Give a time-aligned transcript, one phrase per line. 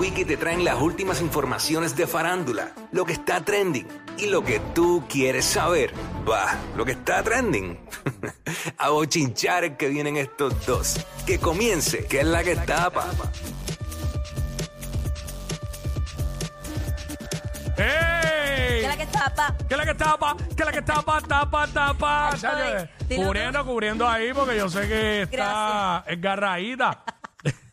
[0.00, 3.84] Wiki te traen las últimas informaciones de farándula, lo que está trending
[4.16, 5.92] y lo que tú quieres saber.
[6.28, 7.76] Va, lo que está trending.
[8.78, 11.04] A bochinchar que vienen estos dos.
[11.26, 13.06] Que comience, que es la que tapa.
[17.76, 17.84] ¡Ey!
[18.78, 19.56] ¿Qué es la que tapa?
[19.68, 20.36] ¿Qué es la que tapa?
[20.36, 21.20] ¿Qué es la que tapa?
[21.22, 22.30] Tapa, tapa.
[22.30, 27.02] Ay, Chacho, ay, dilo Cubriendo, cubriendo ahí porque yo sé que está esgarraída.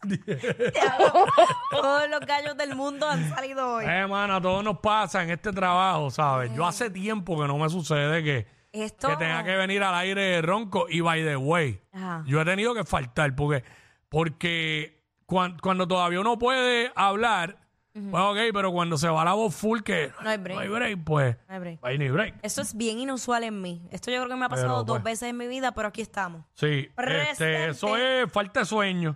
[1.71, 3.86] Todos los gallos del mundo han salido hoy.
[3.88, 6.52] Eh, mano, a todos nos pasa en este trabajo, ¿sabes?
[6.54, 9.10] Yo hace tiempo que no me sucede que, Esto.
[9.10, 11.82] que tenga que venir al aire ronco y by the way.
[11.93, 12.24] Ajá.
[12.26, 13.64] Yo he tenido que faltar porque,
[14.10, 17.57] porque cuan- cuando todavía uno puede hablar,
[17.93, 20.57] pues ok, pero cuando se va la voz full que No hay break.
[21.06, 21.79] pues No hay break.
[21.82, 22.36] hay ni break.
[22.42, 23.87] Esto es bien inusual en mí.
[23.90, 25.04] Esto yo creo que me ha pasado Pero, dos pues.
[25.14, 26.43] veces en mi vida, pero aquí estamos.
[26.56, 27.32] Sí, Presente.
[27.32, 29.15] este, eso es falta de sueño.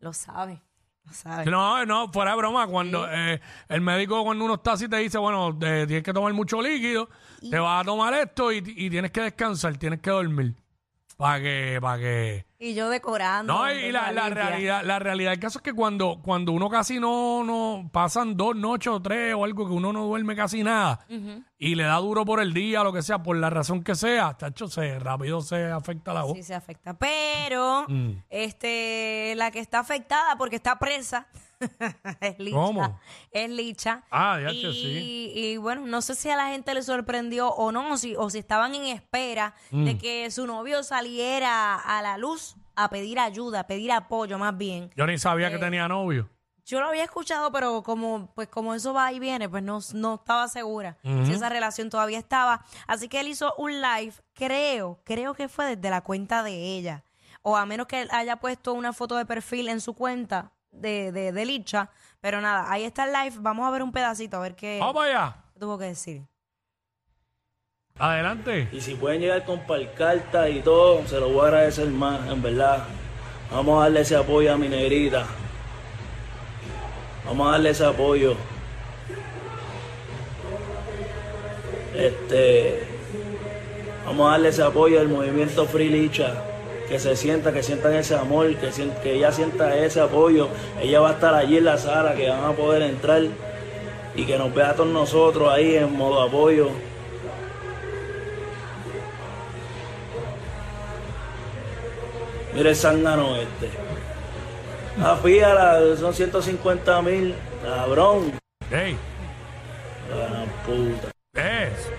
[0.00, 0.60] Lo sabe.
[1.04, 1.46] Lo sabe.
[1.46, 5.18] No, no, fuera de broma, cuando eh, el médico cuando uno está así te dice,
[5.18, 7.08] bueno, eh, tienes que tomar mucho líquido,
[7.40, 10.54] te vas a tomar esto y, y tienes que descansar, tienes que dormir.
[11.18, 12.46] Para que, para que...
[12.60, 13.52] Y yo decorando.
[13.52, 17.00] No, y la, la realidad, la realidad del caso es que cuando, cuando uno casi
[17.00, 21.00] no, no, pasan dos noches o tres o algo que uno no duerme casi nada
[21.58, 24.34] y le da duro por el día, lo que sea, por la razón que sea,
[24.34, 26.36] tacho, se, rápido se afecta la voz.
[26.36, 26.94] Sí, se afecta.
[26.96, 28.22] Pero, Mm.
[28.30, 31.26] este, la que está afectada porque está presa
[32.20, 32.56] es Licha.
[32.56, 33.00] ¿Cómo?
[33.30, 34.02] Es Licha.
[34.10, 35.32] Ah, ya y, sí.
[35.34, 38.30] y bueno, no sé si a la gente le sorprendió o no, o si, o
[38.30, 39.84] si estaban en espera Mm.
[39.84, 44.56] de que su novio saliera a la luz a pedir ayuda, a pedir apoyo más
[44.56, 44.90] bien.
[44.96, 46.28] Yo ni sabía Eh, que tenía novio.
[46.64, 50.16] Yo lo había escuchado, pero como, pues como eso va y viene, pues no, no
[50.16, 52.62] estaba segura si esa relación todavía estaba.
[52.86, 57.04] Así que él hizo un live, creo, creo que fue desde la cuenta de ella.
[57.40, 61.12] O a menos que él haya puesto una foto de perfil en su cuenta de,
[61.12, 61.90] de, de Licha.
[62.20, 63.36] Pero nada, ahí está el live.
[63.40, 65.36] Vamos a ver un pedacito, a ver qué Vamos allá.
[65.58, 66.22] tuvo que decir.
[67.98, 68.68] Adelante.
[68.72, 72.42] Y si pueden llegar con palcarta y todo, se lo voy a agradecer más, en
[72.42, 72.84] verdad.
[73.50, 75.26] Vamos a darle ese apoyo a mi negrita.
[77.24, 78.36] Vamos a darle ese apoyo.
[81.94, 82.86] Este.
[84.04, 86.42] Vamos a darle ese apoyo al movimiento Free Licha.
[86.88, 88.70] Que se sienta, que sientan ese amor, que,
[89.02, 90.48] que ella sienta ese apoyo.
[90.80, 93.22] Ella va a estar allí en la sala, que van a poder entrar
[94.14, 96.70] y que nos vea a todos nosotros ahí en modo apoyo.
[102.54, 103.70] Mira el zángano este.
[105.00, 107.34] Ah, fíjala, son 150 mil.
[107.62, 108.32] Cabrón.
[108.70, 108.96] Hey,
[110.12, 111.10] Ah, puta.
[111.34, 111.90] es.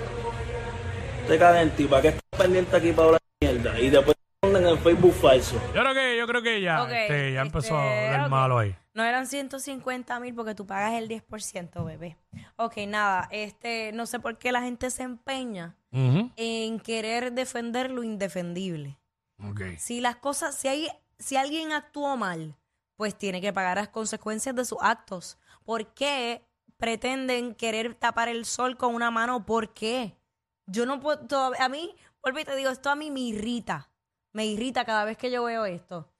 [1.28, 3.80] Te caga en ti, ¿para qué estás pendiente aquí para hablar mierda?
[3.80, 5.56] Y después en el Facebook falso.
[5.76, 8.30] Yo creo que, yo creo que ya, Ok, este, ya empezó a este, hablar ok.
[8.32, 8.76] malo ahí.
[8.94, 12.18] No eran 150 mil porque tú pagas el 10%, bebé.
[12.56, 16.32] Ok, nada, este, no sé por qué la gente se empeña Ujú.
[16.36, 18.98] en querer defender lo indefendible.
[19.44, 19.62] Ok.
[19.78, 22.56] Si las cosas, si hay, si alguien actuó mal,
[22.96, 25.38] pues tiene que pagar las consecuencias de sus actos.
[25.64, 26.44] ¿Por qué
[26.78, 29.46] pretenden querer tapar el sol con una mano?
[29.46, 30.16] ¿Por qué?
[30.66, 33.90] Yo no puedo, todavía- a mí, vuelvo y te digo, esto a mí me irrita.
[34.32, 36.12] Me irrita cada vez que yo veo esto.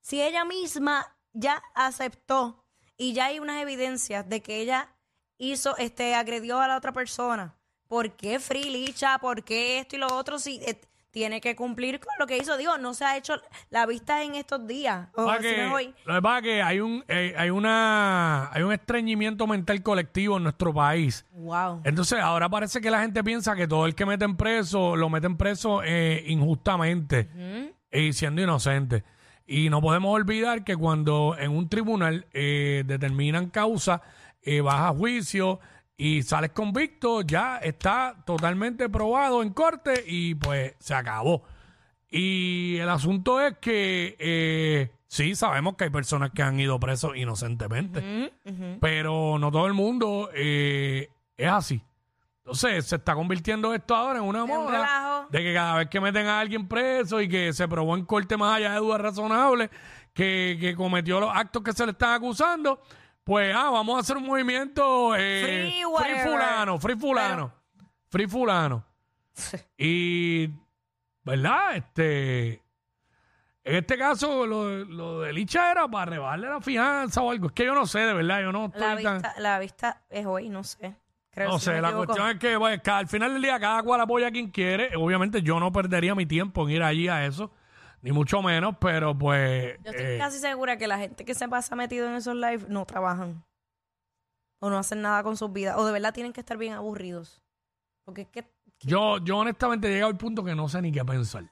[0.00, 2.64] Si ella misma ya aceptó
[2.96, 4.94] y ya hay unas evidencias de que ella
[5.36, 9.18] hizo, este, agredió a la otra persona, ¿por qué Free Licha?
[9.18, 10.38] ¿Por qué esto y lo otro?
[10.38, 12.56] Si eh, tiene que cumplir con lo que hizo.
[12.56, 13.34] Digo, no se ha hecho
[13.70, 15.08] la vista en estos días.
[15.14, 15.94] O si no que- es hoy.
[16.04, 20.36] lo que pasa es que hay un, eh, hay una, hay un estreñimiento mental colectivo
[20.36, 21.24] en nuestro país.
[21.32, 21.80] Wow.
[21.84, 25.36] Entonces ahora parece que la gente piensa que todo el que meten preso, lo meten
[25.36, 27.28] preso eh, injustamente
[27.90, 29.04] y siendo inocente.
[29.46, 34.02] Y no podemos olvidar que cuando en un tribunal eh, determinan causa,
[34.42, 35.58] eh, vas a juicio
[36.00, 41.42] y sales convicto, ya está totalmente probado en corte y pues se acabó.
[42.08, 47.16] Y el asunto es que eh, sí, sabemos que hay personas que han ido presos
[47.16, 48.32] inocentemente,
[48.80, 51.82] pero no todo el mundo eh, es así.
[52.38, 56.00] Entonces se está convirtiendo esto ahora en una un moda de que cada vez que
[56.00, 59.68] meten a alguien preso y que se probó en corte más allá de dudas razonables
[60.14, 62.80] que, que cometió los actos que se le están acusando,
[63.28, 66.28] pues ah, vamos a hacer un movimiento eh, Free whatever.
[66.30, 67.52] fulano, free fulano,
[68.08, 68.84] free fulano.
[69.76, 70.48] Y,
[71.24, 71.76] ¿verdad?
[71.76, 72.54] Este,
[73.64, 77.48] en este caso, lo, lo de Licha era para rebajarle la fianza o algo.
[77.48, 79.14] Es que yo no sé, de verdad, yo no estoy La tan...
[79.18, 80.96] vista, la vista es hoy, no sé.
[81.30, 82.06] Creo, No si sé, me la equivoco.
[82.06, 84.96] cuestión es que pues, ca- al final del día cada cual apoya a quien quiere.
[84.96, 87.52] Obviamente yo no perdería mi tiempo en ir allí a eso,
[88.02, 89.76] ni mucho menos, pero pues...
[89.84, 92.68] Yo estoy eh, casi segura que la gente que se pasa metido en esos lives
[92.68, 93.44] no trabajan.
[94.60, 97.42] o no hacen nada con sus vidas, o de verdad tienen que estar bien aburridos.
[98.04, 98.50] Porque es que
[98.80, 101.44] Yo, yo honestamente he llegado al punto que no sé ni qué pensar.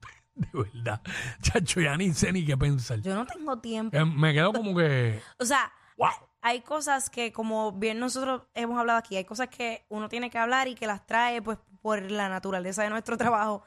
[0.34, 1.00] De verdad.
[1.42, 3.00] Chacho, ya ni sé ni qué pensar.
[3.00, 3.96] yo no tengo tiempo.
[3.96, 5.20] Eh, Me quedo como que.
[5.38, 6.08] O sea, Wow.
[6.40, 10.38] hay cosas que, como bien nosotros hemos hablado aquí, hay cosas que uno tiene que
[10.38, 13.62] hablar y que las trae pues por la naturaleza de nuestro trabajo.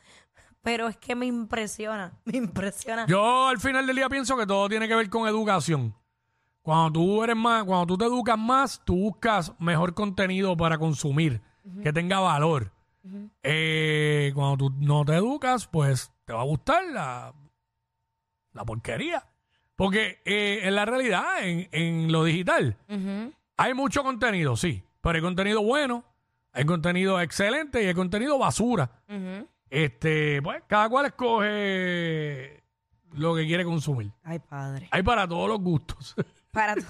[0.64, 3.06] Pero es que me impresiona, me impresiona.
[3.06, 5.94] Yo al final del día pienso que todo tiene que ver con educación.
[6.64, 11.42] Cuando tú eres más, cuando tú te educas más, tú buscas mejor contenido para consumir,
[11.84, 12.72] que tenga valor.
[13.44, 17.34] Eh, cuando tú no te educas, pues te va a gustar la,
[18.54, 19.28] la porquería.
[19.76, 22.78] Porque eh, en la realidad, en, en lo digital,
[23.58, 26.06] hay mucho contenido, sí, pero hay contenido bueno,
[26.54, 28.90] hay contenido excelente y hay contenido basura.
[29.74, 32.64] Este, pues, cada cual escoge
[33.14, 34.12] lo que quiere consumir.
[34.24, 34.88] Ay, padre.
[34.92, 36.16] Hay para todos los gustos.
[36.52, 36.84] Para, to-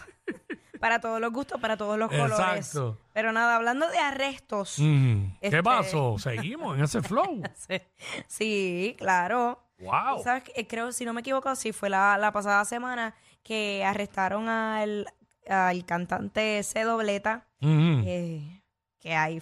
[0.81, 2.37] para todos los gustos, para todos los colores.
[2.37, 2.99] Exacto.
[3.13, 4.75] Pero nada, hablando de arrestos.
[4.79, 6.19] Mm, Este- ¿Qué pasó?
[6.19, 7.41] Seguimos en ese flow.
[8.27, 9.63] Sí, claro.
[9.79, 10.21] Wow.
[10.21, 10.43] ¿Sabes?
[10.43, 10.51] qué?
[10.57, 15.07] Eh, Creo, si no me equivoco, sí, fue la, la pasada semana que arrestaron al,
[15.47, 16.83] al cantante C.
[16.83, 18.03] Dobleta, Mm.
[18.05, 18.63] eh,
[18.99, 19.41] que hay,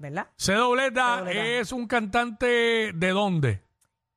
[0.00, 0.26] ¿verdad?
[0.36, 0.54] C.
[0.54, 3.62] Dobleta es un cantante de dónde?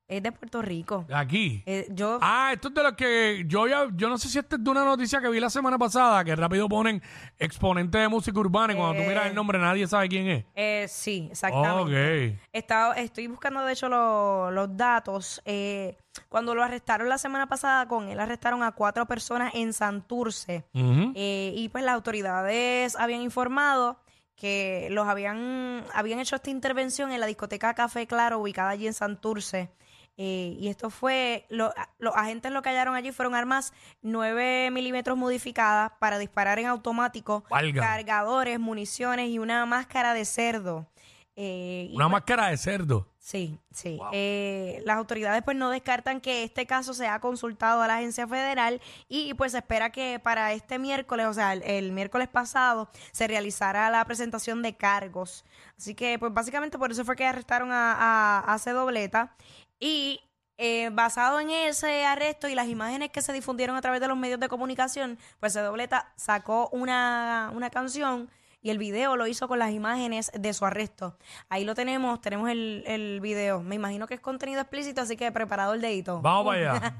[0.05, 1.05] Es de Puerto Rico.
[1.11, 1.63] Aquí.
[1.65, 4.57] Eh, yo, Ah, esto es de los que yo ya, yo no sé si esta
[4.57, 7.01] es de una noticia que vi la semana pasada, que rápido ponen
[7.39, 9.07] exponente de música urbana y cuando tú Eh.
[9.07, 10.45] miras el nombre nadie sabe quién es.
[10.55, 12.33] eh, sí, exactamente.
[12.33, 12.47] Ok.
[12.51, 15.41] Estaba- estoy buscando, de hecho, lo- los datos.
[15.45, 15.97] Eh,
[16.29, 20.65] cuando lo arrestaron la semana pasada, con él arrestaron a cuatro personas en Santurce.
[20.73, 21.13] Ujú.
[21.15, 23.97] Eh, y pues las autoridades habían informado
[24.35, 28.93] que los habían, habían hecho esta intervención en la discoteca Café Claro, ubicada allí en
[28.93, 29.69] Santurce.
[30.15, 35.17] Eh, y esto fue, lo- los agentes lo que hallaron allí fueron armas 9 milímetros
[35.17, 37.43] modificadas para disparar en automático,
[37.81, 40.87] cargadores, municiones y una máscara de cerdo.
[41.35, 43.07] Eh, y Una máscara de cerdo.
[43.23, 43.97] Sí, sí.
[44.11, 48.81] Eh, las autoridades pues no descartan que este caso sea consultado a la agencia federal
[49.07, 53.25] y pues se espera que para este miércoles, o sea, el, el miércoles pasado, se
[53.25, 55.45] realizara la presentación de cargos.
[55.77, 58.71] Así que pues básicamente por eso fue que arrestaron a, a, a C.
[58.71, 59.33] Dobleta
[59.79, 60.19] y
[60.57, 64.17] eh, basado en ese arresto y las imágenes que se difundieron a través de los
[64.17, 65.61] medios de comunicación, pues C.
[65.61, 68.29] Dobleta sacó una, una canción
[68.63, 71.17] y el video lo hizo con las imágenes de su arresto.
[71.49, 73.61] Ahí lo tenemos, tenemos el, el video.
[73.61, 76.21] Me imagino que es contenido explícito, así que preparado el dedito.
[76.21, 76.97] Vamos para allá.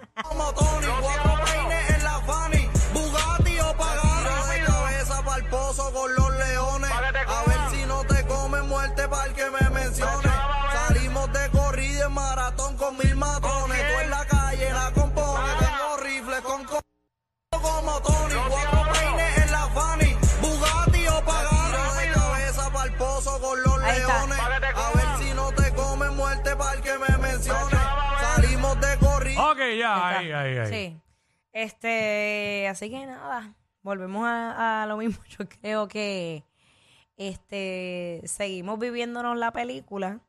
[29.71, 30.67] Ok, ya, ahí, ahí, ahí.
[30.67, 31.01] Sí.
[31.51, 35.23] Este, así que nada, volvemos a, a lo mismo.
[35.29, 36.43] Yo creo que
[37.17, 40.19] este seguimos viviéndonos la película.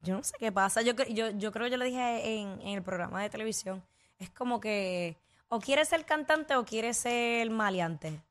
[0.00, 0.82] Yo no sé qué pasa.
[0.82, 3.84] Yo, yo, yo creo que yo le dije en, en el programa de televisión.
[4.18, 5.16] Es como que
[5.48, 8.22] o quieres ser cantante o quieres ser maleante.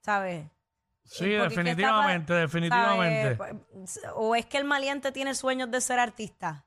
[0.00, 0.46] ¿Sabes?
[1.04, 3.36] Sí, Porque es que está definitivamente, definitivamente.
[3.36, 3.58] ¿sabes?
[3.72, 6.64] Pues, O es que el maleante tiene sueños de ser artista.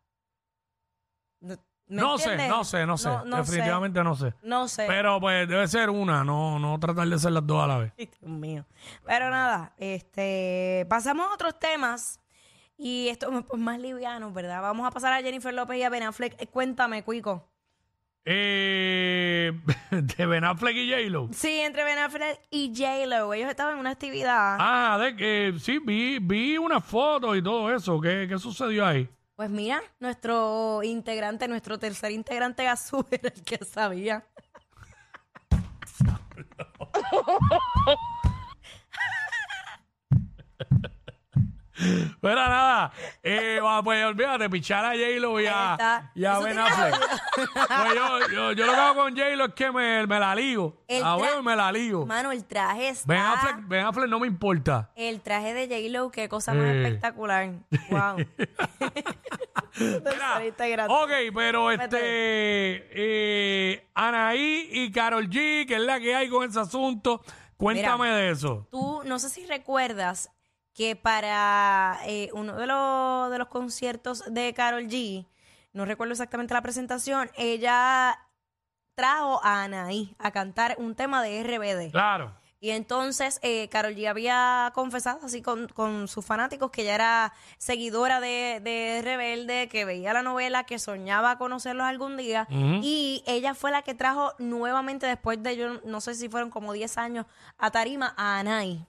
[1.88, 3.10] ¿Me No sé, no sé, no sé.
[3.26, 4.34] no definitivamente no sé.
[4.42, 4.86] No sé.
[4.88, 7.94] Pero pues debe ser una, no, no tratar de ser las dos a la vez.
[7.98, 8.66] Ay, Dios mío.
[9.06, 12.20] Pero nada, este, pasamos a otros temas.
[12.78, 14.62] Y esto pues, más liviano, ¿verdad?
[14.62, 16.36] Vamos a pasar a Jennifer López y a Ben Affleck.
[16.42, 17.48] Eh, Cuéntame, Cuico.
[18.26, 19.54] Eh,
[19.92, 21.30] de Ben Affleck y J-Lo.
[21.32, 23.34] Sí, entre Ben Affleck y J-Lo.
[23.34, 24.58] Ellos estaban en una actividad.
[24.60, 28.02] Ah, de que sí, vi, vi una foto y todo eso.
[28.02, 29.08] ¿Qué, qué sucedió ahí?
[29.36, 34.26] Pues mira, nuestro integrante, nuestro tercer integrante Gazú era el que sabía.
[42.22, 42.92] Pero nada,
[43.24, 46.96] eh, va, pues olvídate, pichar a J-Lo y a, y a Ben Affleck.
[47.36, 50.84] Pues yo, yo, yo lo que hago con J-Lo es que me, me la ligo.
[50.88, 52.06] El La tra- veo y me la ligo.
[52.06, 53.08] Mano, el traje está...
[53.14, 54.90] Ben Affleck, ben Affleck no me importa.
[54.96, 56.84] El traje de J-Lo, qué cosa más Eh.
[56.84, 57.50] espectacular.
[57.90, 58.18] Wow.
[59.78, 61.98] Mira, ok, pero este
[62.92, 67.22] eh, Anaí y Carol G, que es la que hay con ese asunto,
[67.58, 68.68] cuéntame de eso.
[68.72, 70.32] Tú, no sé si recuerdas
[70.76, 75.26] que para eh, uno de los, de los conciertos de Carol G,
[75.72, 78.20] no recuerdo exactamente la presentación, ella
[78.94, 81.92] trajo a Anaí a cantar un tema de RBD.
[81.92, 82.36] Claro.
[82.60, 87.34] Y entonces eh, Carol G había confesado así con, con sus fanáticos que ella era
[87.58, 92.48] seguidora de, de Rebelde, que veía la novela, que soñaba conocerlos algún día.
[92.50, 96.74] Y ella fue la que trajo nuevamente, después de, yo no sé si fueron como
[96.74, 97.26] 10 años,
[97.58, 98.86] a Tarima a Anay.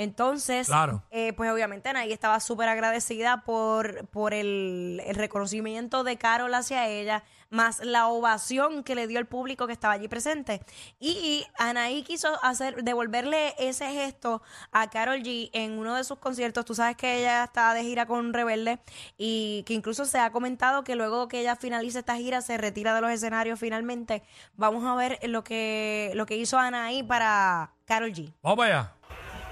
[0.00, 1.02] Entonces, Claro.
[1.10, 6.88] eh, pues obviamente Anaí estaba súper agradecida por, por el, el reconocimiento de Carol hacia
[6.88, 10.62] ella, más la ovación que le dio el público que estaba allí presente.
[11.00, 14.40] Y Anaí quiso hacer, devolverle ese gesto
[14.72, 16.64] a Carol G en uno de sus conciertos.
[16.64, 18.78] Tú sabes que ella está de gira con Rebelde
[19.18, 22.94] y que incluso se ha comentado que luego que ella finalice esta gira se retira
[22.94, 24.22] de los escenarios finalmente.
[24.54, 28.32] Vamos a ver lo que, lo que hizo Anaí para Carol G.
[28.42, 28.94] Vamos allá.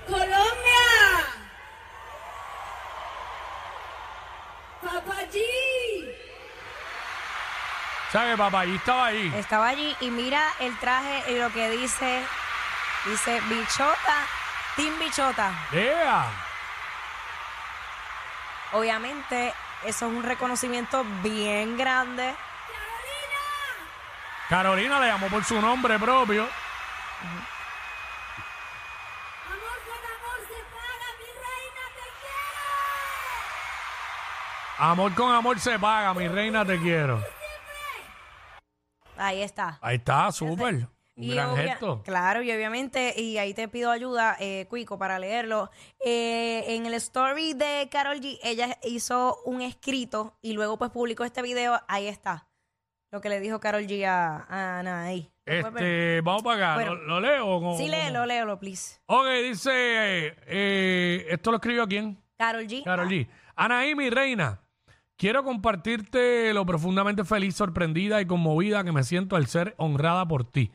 [0.08, 0.84] Colombia.
[4.82, 5.38] Papá G.
[8.12, 8.60] ¿Sabes, papá?
[8.60, 9.32] Allí estaba ahí.
[9.36, 12.24] Estaba allí y mira el traje y lo que dice,
[13.04, 14.26] dice bichota,
[14.76, 15.52] team bichota.
[15.72, 16.30] Yeah.
[18.72, 19.52] Obviamente
[19.84, 22.34] eso es un reconocimiento bien grande.
[24.48, 26.48] Carolina le llamó por su nombre propio.
[29.46, 32.68] Amor con amor se paga, mi reina, te quiero.
[34.78, 37.22] Amor con amor se paga, mi reina, te quiero.
[39.16, 39.78] Ahí está.
[39.82, 40.74] Ahí está, súper.
[40.74, 42.02] Un Y gran obvia- gesto.
[42.04, 45.68] Claro, y obviamente, y ahí te pido ayuda, eh, Cuico, para leerlo.
[46.04, 51.24] Eh, en el story de Carol G, ella hizo un escrito y luego pues publicó
[51.24, 51.80] este video.
[51.88, 52.46] Ahí está.
[53.10, 55.28] Lo que le dijo Carol G a, a Anaí.
[55.44, 55.82] ¿Lo puedes ver?
[55.82, 56.74] Este, vamos para acá.
[56.74, 56.94] Bueno.
[56.94, 57.48] ¿Lo, lo leo?
[57.48, 59.00] o cómo- Sí, léelo, léelo, please.
[59.06, 62.22] Ok, dice, eh, eh, ¿esto lo escribió quién?
[62.36, 62.84] Carol G.
[62.84, 63.26] Carol G.
[63.56, 64.60] Anaí, mi reina,
[65.18, 70.44] quiero compartirte lo profundamente feliz, sorprendida y conmovida que me siento al ser honrada por
[70.44, 70.70] ti.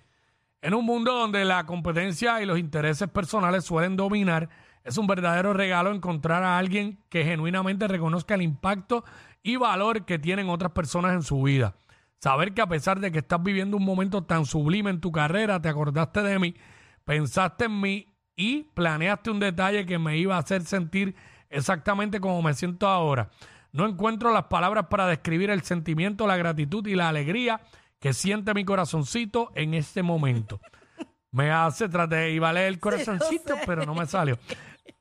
[0.62, 4.50] En un mundo donde la competencia y los intereses personales suelen dominar,
[4.84, 9.04] es un verdadero regalo encontrar a alguien que genuinamente reconozca el impacto
[9.42, 11.76] y valor que tienen otras personas en su vida.
[12.20, 15.62] Saber que a pesar de que estás viviendo un momento tan sublime en tu carrera,
[15.62, 16.56] te acordaste de mí,
[17.04, 21.16] pensaste en mí y planeaste un detalle que me iba a hacer sentir
[21.50, 23.30] exactamente como me siento ahora.
[23.74, 27.60] No encuentro las palabras para describir el sentimiento, la gratitud y la alegría
[28.00, 30.62] que siente mi corazoncito en este momento.
[31.32, 34.38] Me hace, traté de iba a leer el corazoncito, pero no me salió.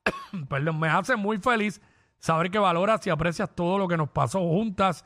[0.49, 1.83] Perdón, me hace muy feliz
[2.19, 5.05] saber que valoras y aprecias todo lo que nos pasó juntas,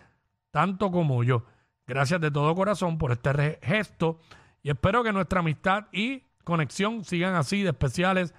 [0.52, 1.44] tanto como yo.
[1.84, 4.20] Gracias de todo corazón por este gesto
[4.62, 8.32] y espero que nuestra amistad y conexión sigan así de especiales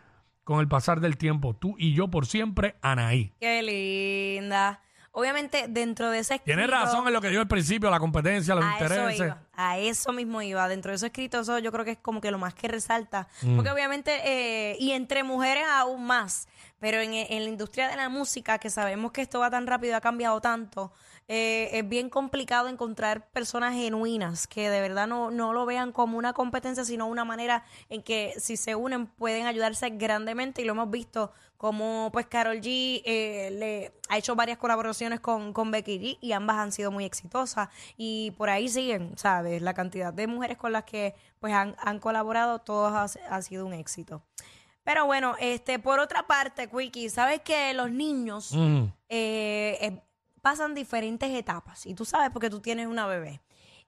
[0.45, 1.55] con el pasar del tiempo.
[1.55, 3.33] Tú y yo por siempre, Anaí.
[3.41, 4.81] Qué linda.
[5.19, 6.55] Obviamente, dentro de ese escrito...
[6.55, 9.17] Tienes razón en lo que dijo al principio, la competencia, los a eso intereses.
[9.17, 10.67] iba, a eso mismo iba.
[10.67, 13.27] Dentro de eso escrito, eso yo creo que es como que lo más que resalta.
[13.41, 13.55] Mm.
[13.55, 16.47] Porque obviamente, eh, y entre mujeres aún más,
[16.79, 19.95] pero en, en la industria de la música, que sabemos que esto va tan rápido,
[19.95, 20.93] ha cambiado tanto,
[21.27, 26.17] eh, es bien complicado encontrar personas genuinas que de verdad no, no lo vean como
[26.17, 30.71] una competencia, sino una manera en que si se unen pueden ayudarse grandemente y lo
[30.71, 35.99] hemos visto como pues Carol G eh, le ha hecho varias colaboraciones con, con Becky
[35.99, 39.61] G y ambas han sido muy exitosas y por ahí siguen, ¿sabes?
[39.61, 43.65] La cantidad de mujeres con las que pues han, han colaborado, todas ha, ha sido
[43.65, 44.21] un éxito.
[44.83, 48.83] Pero bueno, este, por otra parte, Quickie, ¿sabes que los niños Mm.
[49.09, 50.01] eh, eh,
[50.47, 51.85] pasan diferentes etapas?
[51.85, 53.41] Y tú sabes porque tú tienes una bebé.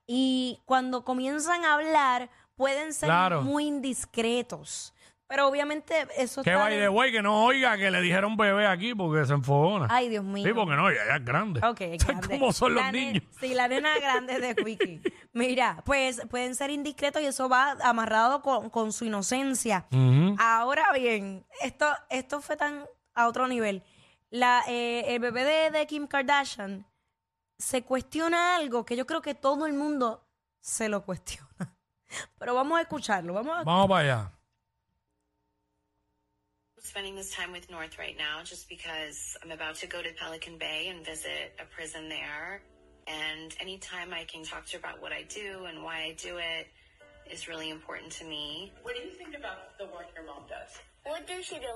[0.06, 3.40] Y cuando comienzan a hablar, pueden ser Claro.
[3.40, 4.92] muy indiscretos.
[5.26, 8.66] Pero obviamente eso Que está by de- way, que no oiga que le dijeron bebé
[8.66, 9.86] aquí porque se enfogona.
[9.88, 10.44] Ay, Dios mío.
[10.46, 11.60] Sí, porque no, ya, ya es grande.
[11.66, 12.28] Ok, ¿Sabes grande.
[12.38, 13.22] cómo son los La ne- niños?
[13.40, 15.00] Sí, la nena grande de Quickie.
[15.32, 19.86] Mira, pues pueden ser indiscretos y eso va amarrado con, con su inocencia.
[19.92, 20.34] Ujú.
[20.38, 23.82] Ahora bien, esto, esto fue tan a otro nivel.
[24.30, 26.86] La, eh, el bebé de, de Kim Kardashian
[27.58, 30.24] se cuestiona algo que yo creo que todo el mundo
[30.60, 31.76] se lo cuestiona.
[32.38, 33.34] Pero vamos a escucharlo.
[33.34, 34.32] Vamos a Vamos para allá.
[36.82, 40.58] spending this time with North right now just because I'm about to go to Pelican
[40.58, 42.62] Bay and visit a prison there.
[43.06, 46.38] And anytime I can talk to her about what I do and why I do
[46.38, 46.66] it
[47.30, 48.72] is really important to me.
[48.82, 50.78] What do you think about the work your mom does?
[51.04, 51.74] What does she do?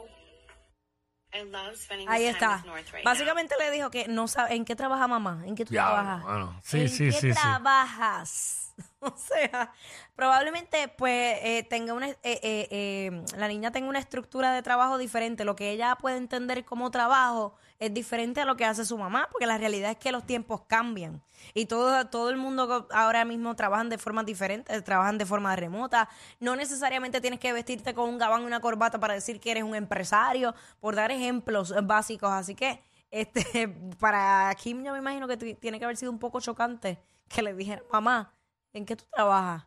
[2.07, 2.65] Ahí está.
[3.05, 6.23] Básicamente le dijo que no sabe en qué trabaja mamá, en qué tú Ya, trabajas.
[6.23, 7.41] bueno, sí, ¿En sí, qué sí, sí.
[7.41, 8.64] trabajas?
[9.15, 9.73] O sea,
[10.17, 14.99] probablemente pues eh, tenga una, eh, eh, eh, la niña tenga una estructura de trabajo
[14.99, 15.45] diferente.
[15.45, 19.29] Lo que ella puede entender como trabajo es diferente a lo que hace su mamá,
[19.31, 23.55] porque la realidad es que los tiempos cambian y todo, todo el mundo ahora mismo
[23.57, 26.09] trabajan de formas diferentes, trabajan de forma remota.
[26.41, 29.65] No necesariamente tienes que vestirte con un gabán y una corbata para decir que eres
[29.65, 32.31] un empresario, por dar ejemplos básicos.
[32.31, 32.81] Así que
[33.11, 33.69] este
[34.01, 37.55] para Kim yo me imagino que tiene que haber sido un poco chocante que le
[37.55, 38.33] dijera, mamá,
[38.75, 39.67] ¿en qué tú trabajas?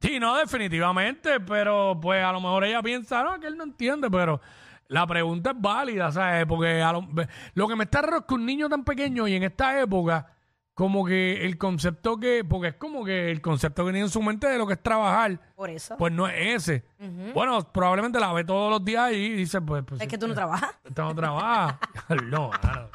[0.00, 4.10] Sí, no, definitivamente, pero pues a lo mejor ella piensa, no, que él no entiende,
[4.10, 4.40] pero
[4.88, 6.44] la pregunta es válida, ¿sabes?
[6.46, 7.08] Porque a lo,
[7.54, 10.26] lo que me está raro es que un niño tan pequeño y en esta época,
[10.74, 14.20] como que el concepto que, porque es como que el concepto que tiene en su
[14.20, 15.96] mente de lo que es trabajar, Por eso.
[15.96, 16.84] pues no es ese.
[17.32, 19.82] Bueno, probablemente la ve todos los días y dice, pues...
[19.86, 20.76] pues es que tú no trabajas.
[20.84, 21.80] Esta no trabaja.
[22.24, 22.90] no, mano.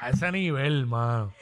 [0.00, 1.32] A ese nivel, mano.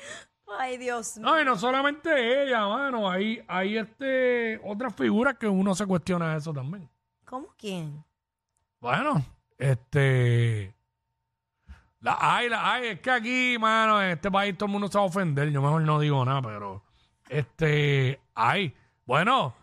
[0.58, 1.26] Ay, Dios mío.
[1.26, 3.10] No, y no solamente ella, mano.
[3.10, 6.88] Hay, hay este, otras figuras que uno se cuestiona eso también.
[7.24, 8.04] ¿Cómo quién?
[8.80, 9.24] Bueno,
[9.58, 10.74] este.
[12.00, 12.88] La hay, la hay.
[12.88, 15.50] Es que aquí, mano, en este país todo el mundo se va a ofender.
[15.50, 16.82] Yo mejor no digo nada, pero.
[17.28, 18.20] Este.
[18.34, 18.74] Hay.
[19.06, 19.54] Bueno.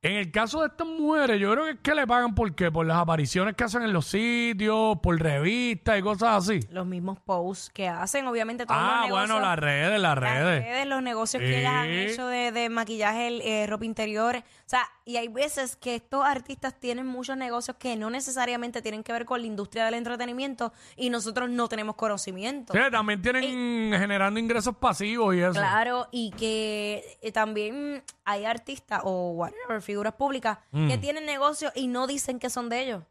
[0.00, 2.70] En el caso de estas mujeres, yo creo que es que le pagan por qué?
[2.70, 6.60] Por las apariciones que hacen en los sitios, por revistas y cosas así.
[6.70, 9.28] Los mismos posts que hacen, obviamente, todos Ah, los negocios.
[9.30, 10.64] bueno, las redes, las las redes.
[10.64, 11.98] redes, los negocios que ellas han Sí.
[12.12, 14.36] hecho de, de maquillaje, eh, ropa interior.
[14.36, 19.02] O sea, y hay veces que estos artistas tienen muchos negocios que no necesariamente tienen
[19.02, 22.74] que ver con la industria del entretenimiento y nosotros no tenemos conocimiento.
[22.74, 25.52] Sí, también tienen generando ingresos pasivos y eso.
[25.52, 30.88] Claro, y que eh, también hay artistas o whatever, figuras públicas Mm.
[30.88, 33.02] que tienen negocios y no dicen que son de ellos.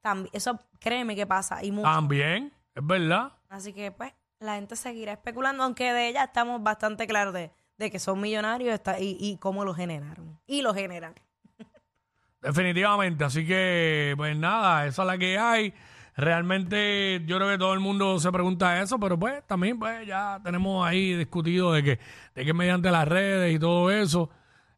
[0.00, 1.84] También, eso créeme que pasa y mucho.
[1.88, 3.30] También, es verdad.
[3.48, 7.90] Así que pues la gente seguirá especulando, aunque de ella estamos bastante claros de, de
[7.90, 10.38] que son millonarios está- y, y cómo lo generaron.
[10.46, 11.14] Y lo generan.
[12.40, 13.24] Definitivamente.
[13.24, 15.74] Así que, pues nada, esa es la que hay.
[16.16, 20.40] Realmente yo creo que todo el mundo se pregunta eso, pero pues también pues ya
[20.42, 21.98] tenemos ahí discutido de que,
[22.34, 24.30] de que mediante las redes y todo eso,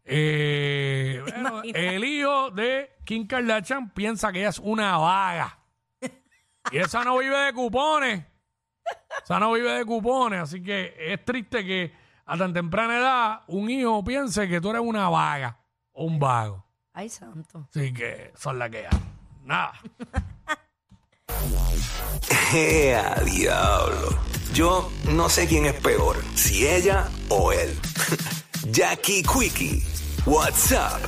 [0.04, 5.58] eh, bueno, el hijo de Kim Kardashian piensa que ella es una vaga.
[6.72, 8.26] Y esa no vive de cupones.
[9.22, 10.40] Esa no vive de cupones.
[10.42, 11.92] Así que es triste que
[12.28, 15.58] a tan temprana edad un hijo piense que tú eres una vaga
[15.92, 16.64] o un vago.
[16.92, 17.66] Ay, santo.
[17.70, 19.00] Así que son las que hay.
[19.44, 19.72] Nada.
[22.52, 24.18] ¡Ea, diablo!
[24.52, 27.78] Yo no sé quién es peor, si ella o él.
[28.70, 29.82] Jackie Quickie,
[30.26, 31.00] WhatsApp